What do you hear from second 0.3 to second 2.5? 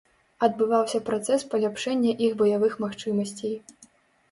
Адбываўся працэс паляпшэння іх